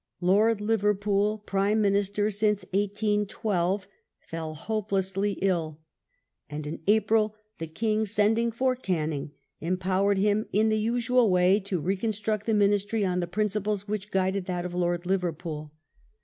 Lord 0.19 0.61
Liverpool, 0.61 1.43
Prime 1.45 1.79
Minister 1.79 2.31
since 2.31 2.65
1812, 2.73 3.87
fell 4.19 4.55
hopelessly 4.55 5.33
ill, 5.43 5.79
and 6.49 6.65
in 6.65 6.81
April 6.87 7.35
the 7.59 7.67
King, 7.67 8.07
sending 8.07 8.49
for 8.51 8.75
Canning, 8.75 9.29
empowered 9.59 10.17
him 10.17 10.47
in 10.51 10.69
the 10.69 10.79
usual 10.79 11.29
way 11.29 11.59
to 11.59 11.79
reconstruct 11.79 12.47
the 12.47 12.55
Ministry 12.55 13.05
on 13.05 13.19
the 13.19 13.27
principles 13.27 13.87
which 13.87 14.09
guided 14.09 14.45
that 14.45 14.65
of 14.65 14.73
Lord 14.73 15.05
Liverpool. 15.05 15.71